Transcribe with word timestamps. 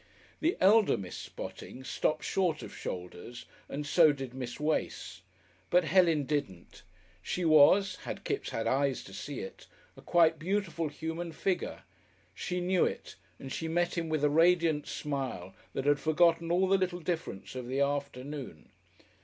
The 0.39 0.57
elder 0.59 0.97
Miss 0.97 1.29
Botting 1.29 1.83
stopped 1.83 2.23
short 2.23 2.63
of 2.63 2.75
shoulders, 2.75 3.45
and 3.69 3.85
so 3.85 4.11
did 4.11 4.33
Miss 4.33 4.59
Wace. 4.59 5.21
But 5.69 5.83
Helen 5.83 6.23
didn't. 6.23 6.81
She 7.21 7.45
was 7.45 7.97
had 7.97 8.23
Kipps 8.23 8.49
had 8.49 8.65
eyes 8.65 9.03
to 9.03 9.13
see 9.13 9.41
it 9.41 9.67
a 9.95 10.01
quite 10.01 10.39
beautiful 10.39 10.87
human 10.87 11.31
figure; 11.31 11.83
she 12.33 12.59
knew 12.59 12.83
it 12.83 13.13
and 13.37 13.51
she 13.53 13.67
met 13.67 13.95
him 13.95 14.09
with 14.09 14.23
a 14.23 14.29
radiant 14.31 14.87
smile 14.87 15.53
that 15.73 15.85
had 15.85 15.99
forgotten 15.99 16.49
all 16.51 16.67
the 16.67 16.79
little 16.79 16.99
difference 16.99 17.53
of 17.53 17.67
the 17.67 17.81
afternoon. 17.81 18.71